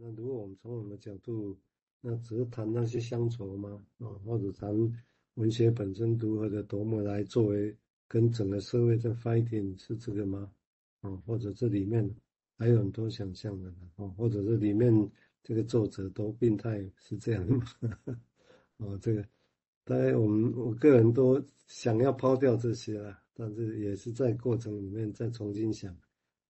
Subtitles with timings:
[0.00, 1.58] 那如果我们从我们的角度，
[2.00, 3.84] 那只是谈那些乡愁吗？
[3.98, 4.72] 啊，或者谈
[5.34, 10.50] 文学本身如何的多么来作为跟整个社会在 fighting 是这个吗？
[11.00, 12.08] 啊，或者这里面
[12.56, 13.90] 还有很多想象的呢？
[13.96, 15.10] 啊，或者这里面
[15.42, 17.64] 这个作者都病态是这样的吗？
[18.78, 19.24] 哦，这个
[19.84, 25.92] 当然我们我个人都想要抛掉这些啦，但是也是在过程里面再重新想，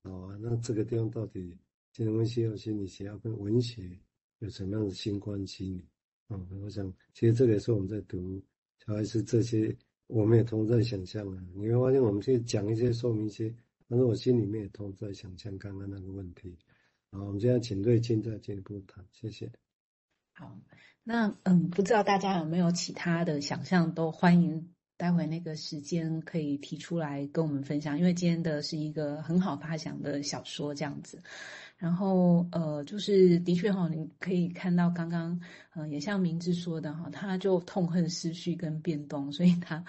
[0.03, 1.57] 啊，那这个地方到底
[1.99, 3.91] 金融分析和心理学要跟文学？
[4.39, 5.83] 有什么样的新关系呢？
[6.29, 8.41] 啊，我想，其实这个也是我们在读，
[8.87, 11.45] 小孩子这些，我们也同在想象啊。
[11.57, 13.53] 你会发现，我们去讲一些、说明一些，
[13.89, 16.57] 但是我心里面也同在想象刚刚那个问题。
[17.11, 19.51] 好，我们现在请瑞青再进一步谈，谢谢。
[20.35, 20.57] 好，
[21.03, 31.21] 那嗯，不知道大家有没有其他的想象，都欢迎待会那个时间可以提出来跟我们分享，因为今天的是一个很好发想的小说这样子。
[31.79, 35.41] 然后，呃，就是的确哈，你可以看到刚刚，
[35.75, 39.83] 呃，也像明志说的哈，他就痛恨失去跟变动，所以他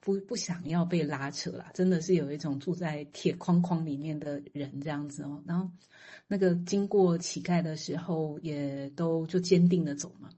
[0.00, 5.42] 不不想要被拉扯啦，真的是有一种住在铁框框里面的人这样子哦。
[5.46, 5.70] 然后，
[6.26, 10.28] 那个经过乞丐的时候，也都就坚定的走嘛。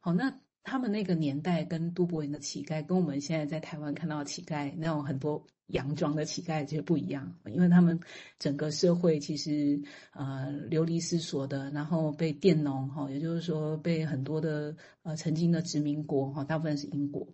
[0.00, 0.32] 好，那。
[0.64, 7.98] 他们那个年代跟都柏林的乞丐，跟我们现在在台湾看到的乞丐那种很多洋装的乞丐就不一样，因为他们
[8.38, 17.26] 整个社会其实呃流离失所的，然后被佃农哈，也就是说被很多的呃曾经的殖民国哈，大部分是英国，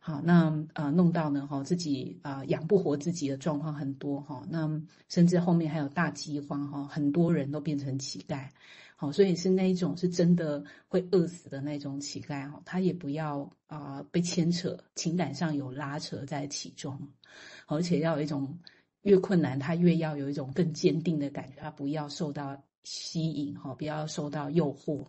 [0.00, 8.48] 好那呃弄到呢哈自己啊养不活自己的状况很多哈，那甚至后面还有大饥荒哈，很多人都变成乞丐。
[9.12, 16.98] 所以是那一种是真的会饿死的那种乞丐哈，他也不要啊、被牵扯，情感上有拉扯在其中，
[17.66, 18.58] 而且要有一种
[19.02, 25.06] 越困难他越要有一种更坚定的感觉，他不要受到吸引哈，不要受到诱惑。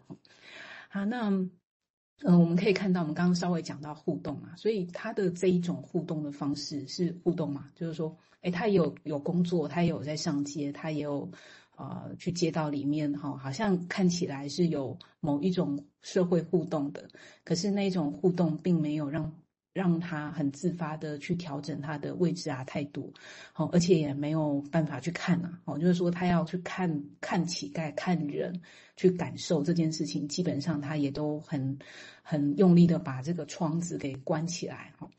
[0.90, 11.30] 好，那嗯、我们可以看到，我们刚刚稍微讲到互动啊，所以他的这一种互动的方式是互动嘛，就是说，诶，他有有工作，他也有在上街，他也有。
[11.78, 17.08] 呃，去街道里面哈，好像看起来是有某一种社会互动的，
[17.44, 19.34] 可是那种互动并没有让
[19.74, 23.13] 让他很自发的去调整他的位置啊态度，
[23.52, 28.62] 好，而且也没有办法去看呐，哦，就是说他要去看看乞丐、看人，
[28.96, 31.78] 去感受这件事情，基本上他也都很
[32.24, 35.09] 很用力的把这个窗子给关起来，哈，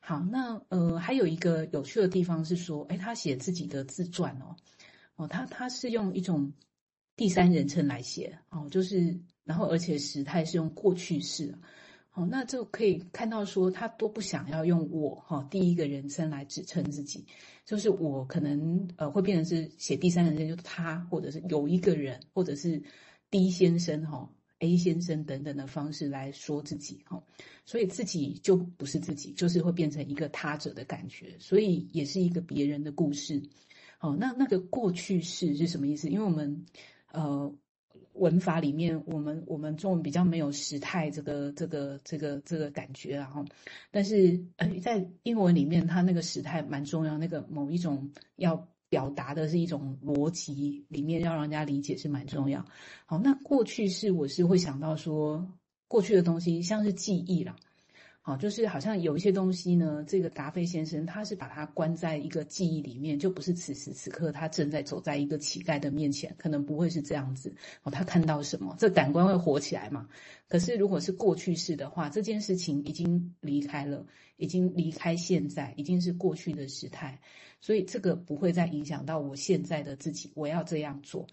[0.00, 4.56] 好，那呃还有一个有趣的地方是说，诶，他写自己的自传哦。
[5.20, 6.50] 哦，他他是用一种
[7.14, 9.14] 第三人称来写，哦，就是
[9.44, 11.54] 然后而且时态是用过去式，
[12.14, 17.26] 哦，那就可以看到说他多不想要用我哈、哦、第一个人称来指称自己，
[17.66, 22.82] 就是我可能呃会变成是写第三人称，就是他或者是有一个人或者是
[23.28, 24.28] D 先生哈、哦、
[24.60, 27.22] A 先生等等的方式来说自己哈、哦，
[27.66, 33.42] 所以自己就不是自己，就是会变成一个他者的感觉，所以也是一个别人的故事。
[34.00, 36.08] 哦，那那个过去式是什么意思？
[36.08, 36.64] 因为我们，
[37.12, 37.54] 呃，
[38.14, 43.44] 文法里面，我们我们中文比较没有时态这个这个这个这个感觉，然后，
[43.90, 52.64] 但是呃，在英文里面，它那个时态蛮重要，那个某一种要表达的是一种逻辑，里面要让人家理解是蛮重要。
[53.04, 55.46] 好，那过去式我是会想到说，
[55.88, 57.54] 过去的东西像是记忆啦。
[58.22, 67.54] 好，就是好像有一些东西呢，这个达菲先生他是把它关在一个记忆里面，就不是此时此刻他正在走在一个乞丐的面前，可能不会是这样子。
[67.82, 70.06] 哦，他看到什么，这感官会活起来嘛？
[70.48, 74.04] 可是如果是过去式的话，这件事情已经离开了，
[74.36, 77.18] 已经离开现在，已经是过去的时态，
[77.58, 81.26] 所以这个不会再影响到我现在的自己，我要这样做。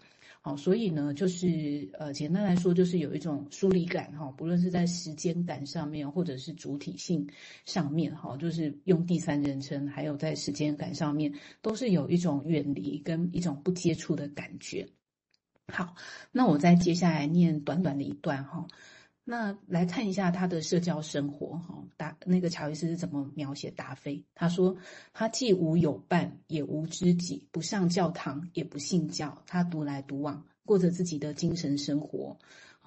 [0.48, 7.28] 好，所以呢，就是呃，简单来说，就是有一种疏离感哈，不论是在时间感上面，或者是主体性
[7.66, 14.88] 上面哈，就是用第三人称，还有在时间感上面，都是有一种远离跟一种不接触的感觉。
[15.70, 15.94] 好，
[16.32, 18.66] 那我再接下来念短短的一段哈。
[19.30, 24.24] 那来看一下他的社交生活，哈，达那个乔伊斯是怎么描写达菲？
[24.34, 24.74] 他说，
[25.12, 32.38] 他既无友伴，也无知己，不上教堂，也不信教，他独来独往，过着自己的精神生活。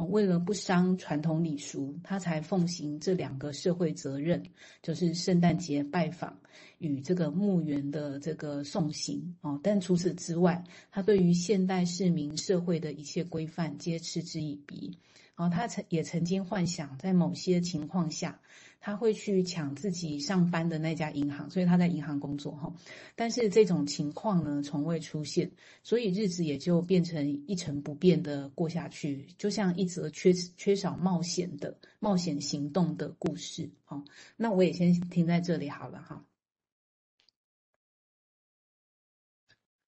[0.10, 4.42] 为了不伤传统礼俗，他才奉行这两个社会责任，
[4.82, 6.36] 就是圣诞节拜访，
[6.80, 14.98] 与这个墓园的这个送行哦，但除此之外，他对于现代市民社会的一切规范皆嗤之以鼻。
[15.42, 18.40] 然后他曾也曾经幻想，在某些情况下，
[18.80, 22.72] 他会去抢自己上班的那家银行，所以他在银行工作哈。
[23.16, 25.52] 但是这种情况呢，从未出现，
[25.82, 33.68] 所以日子也就变成一成不变的过下去，就像一则缺缺少冒险的冒险行动的故事。
[33.84, 34.04] 好，
[34.38, 36.24] 那我也先停在这里好了哈。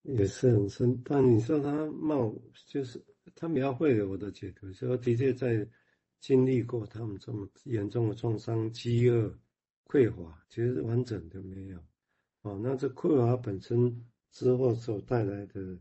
[0.02, 2.34] 也是很深，但你说他冒，
[2.66, 3.00] 就是
[3.36, 5.68] 他描绘了我的解读，说的确在。
[6.20, 9.38] 经历过他们这么严重的创伤、饥饿、
[9.88, 11.78] 匮乏，其实完整的没有。
[12.44, 15.78] 哦，那这匮乏本身之后所带来的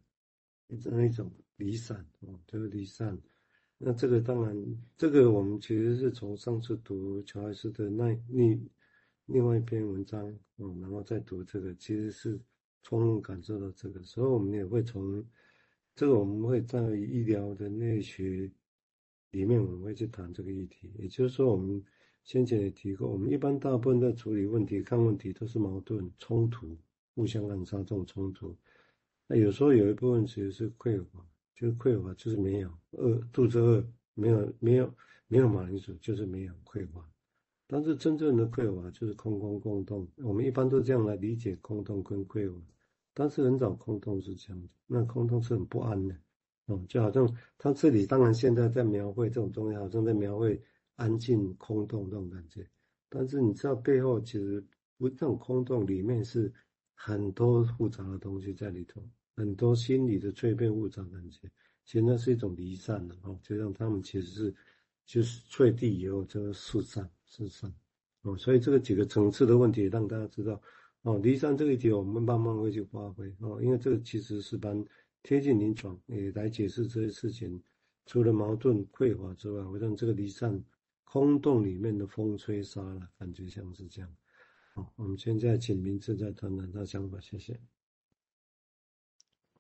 [0.67, 3.17] 那一种离散，哦，就是离散。
[3.79, 8.69] 那这个当然，这个我们其实是从上次读乔艾斯的那另
[9.27, 12.37] 另外一篇文章，哦，然后再读这个，其实是
[12.83, 14.03] 充分感受到这个。
[14.03, 15.25] 所以我们也会从
[15.95, 18.51] 这个，我们会在医疗的内学。
[19.33, 21.83] 里面我们会去谈这个议题，也就是说，我们
[22.23, 26.77] 先前也提过，我们一般大部分在处理问题、看问题都是矛盾、冲突、
[27.15, 28.55] 互相暗杀这种冲突。
[29.27, 34.95] 那有时候有一部分其实是匮乏，就是匮乏就是没有饿，肚子饿，没有没有
[35.29, 37.03] 没有马铃薯就是没有匮乏。
[37.67, 42.61] 但是真正的匮乏就是空空空洞，我们一般都这样来理解空洞跟匮乏。
[43.15, 46.17] 但是很早空洞是这样的，那空洞是很不安的。
[46.67, 47.29] 哦，就好像
[47.59, 50.61] 他这里当然现在在描绘这种东西，好像在描绘
[50.95, 52.67] 安静空洞这种感觉。
[53.09, 54.65] 但是你知道背后其实
[54.97, 56.53] 不这种空洞里面是
[56.95, 59.03] 很多复杂的东西在里头，
[59.35, 61.51] 很多心理的碎片物质感觉。
[61.85, 64.55] 其实那是一种离散的哦，就让他们其实是
[65.05, 67.75] 就是坠地以后这个四散四散
[68.23, 70.63] 哦，所以这个几个层次的问题让大家知道
[71.03, 74.85] 哦，离散这个题我们慢慢会去发挥哦，因为这个其实是蛮。
[75.25, 77.63] 贴近临床，也来解释这些事情。
[78.07, 80.61] 除了矛盾匮乏之外，我让这个离散
[81.05, 84.13] 空洞里面的风吹沙了，感觉像是这样。
[84.75, 87.61] 好，我们现在请明志再谈谈他想法，谢谢。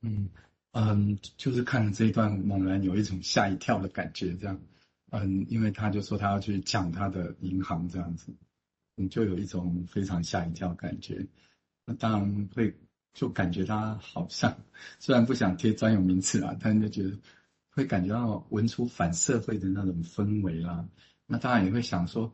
[0.00, 0.30] 嗯
[0.72, 4.60] 嗯，就是看了这一段，猛然有一种吓一跳的感觉，这样。
[5.10, 8.34] 嗯，因为他就说他要去抢他的银行，这样子，
[8.94, 11.26] 你就有一种非常吓一跳感觉。
[11.84, 12.74] 那当然会。
[13.14, 14.56] 就感觉他好像，
[14.98, 17.18] 虽然不想贴专有名词啊，但就觉得
[17.68, 20.88] 会感觉到闻出反社会的那种氛围啦。
[21.26, 22.32] 那当然也会想说，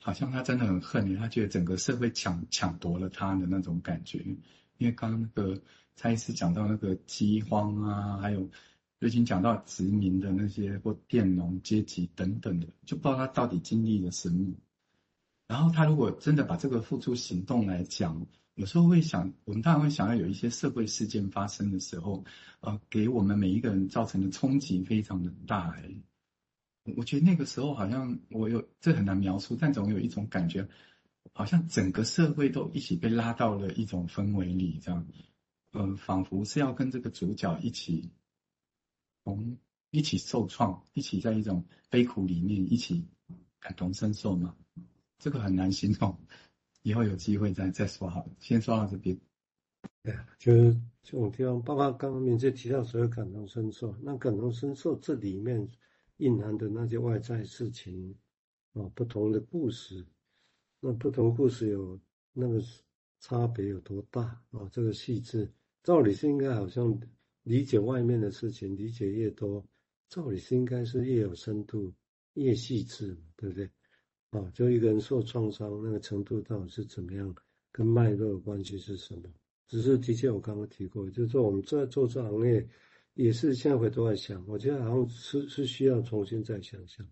[0.00, 4.18] 好像他真的很恨你，他觉得整个社会抢抢夺了他的那种感觉。
[4.78, 5.62] 因为刚刚那个
[5.94, 8.50] 蔡医师讲到那个饥荒啊，还有
[8.98, 14.54] 最近讲到殖民的那些或佃农阶级等等的，就不知道他到底经历了什么。
[15.50, 18.24] 然后他如果真的把这个付诸行动来讲。
[18.56, 22.24] 有时候会想，我们当然会想要有一些社会事件发生的时候，
[22.60, 25.70] 呃，给我们每一个人造成的冲击非常的大。
[25.70, 25.94] 哎，
[26.94, 30.68] 我觉得那个时候好像我有，这很难描述，但总有一种感觉，
[31.32, 35.06] 好像整个社会都一起被拉到了一种氛围里，这样，
[35.72, 38.10] 呃，仿佛是要跟这个主角一起，
[39.24, 39.56] 同
[39.90, 43.08] 一起受创，一起在一种悲苦里面一起
[43.58, 44.54] 感同身受嘛，
[45.20, 46.18] 这个很难形容。
[46.82, 49.16] 以后有机会再再说好了，先说到这边。
[50.02, 55.70] 对啊，就是这种地方，包括刚刚明哲提到所有感同身受，那感同身受这里面
[56.16, 58.14] 蕴含的那些外在事情
[58.72, 60.06] 啊，不同的故事，
[60.80, 62.00] 那不同故事有
[62.32, 62.62] 那个
[63.20, 64.66] 差别有多大啊？
[64.72, 65.52] 这个细致，
[65.82, 66.98] 照理是应该好像
[67.42, 69.62] 理解外面的事情，理解越多，
[70.08, 71.92] 照理是应该是越有深度，
[72.34, 73.70] 越细致，对不对？
[74.30, 77.34] 啊，就一个人受创伤那个程度到底是怎么样，
[77.72, 79.22] 跟脉络的关系是什么？
[79.66, 82.68] 只是的确我刚刚提过，就是说我们在做这行业，
[83.14, 87.06] 也是现在回头来想，我觉得好像是是需要重新再想想，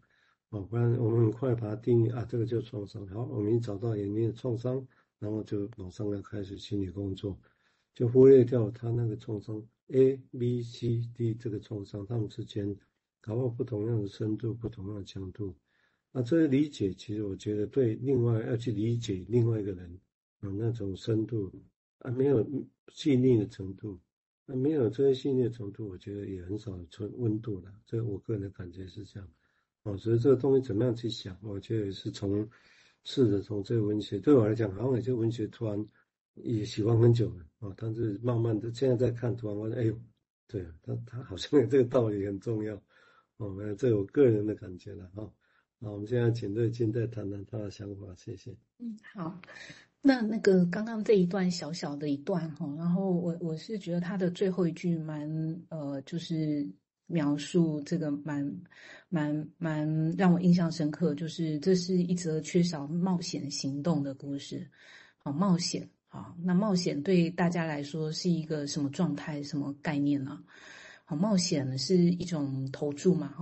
[0.51, 3.07] 啊，不然我们很快把它定义啊，这个叫创伤。
[3.09, 4.87] 好，我们一找到眼睛的创伤，
[5.19, 7.37] 然后就马上要开始心理工作，
[7.95, 12.77] 就忽略掉他那个创伤 A、B、C、D 这个创伤，他们之间
[13.21, 15.55] 搞不好不同样的深度，不同样的强度。
[16.19, 20.01] 啊，这个理解其实我觉得对另外要去理解另外一个人
[20.41, 21.49] 啊，那种深度
[22.01, 22.45] 啊，没有
[22.89, 23.97] 细腻的程度
[24.47, 27.73] 啊，没有这些细腻的程度，我觉得也很少存温度了。
[27.87, 29.29] 这我个人的感觉是这样。
[29.85, 32.49] 啊，所以这个东西怎么样去想，我觉得也是从
[33.05, 35.87] 试着从这个文学对我来讲，好像也就文学突然
[36.35, 39.97] 也喜欢很久了啊，但是慢慢的现在在看，突然发现，哎呦，
[40.49, 42.75] 对啊，他他好像 这个道理很重要
[43.37, 45.33] 哦，这我个人的感觉了哈。
[45.81, 48.51] 好，我们现在请瑞金再谈谈他的想法，谢谢。
[48.79, 49.41] 嗯，好，
[50.03, 55.29] 那那个刚刚这一段小小的一段哈，然后我我是觉得他的最后一句蛮
[55.69, 56.69] 呃，就是
[57.07, 58.61] 描述这个蛮
[59.09, 64.69] 蛮蛮让我印象深刻，就是这是一则缺少冒险行动的故事，
[65.19, 70.43] 好冒险啊，那冒险对大家来说是一个什么状态、什么概念呢？
[71.05, 73.37] 好，冒险是一种投注嘛，好